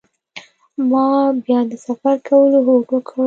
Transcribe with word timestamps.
ما 0.89 1.05
بیا 1.43 1.59
د 1.71 1.73
سفر 1.85 2.15
کولو 2.27 2.59
هوډ 2.65 2.85
وکړ. 2.91 3.17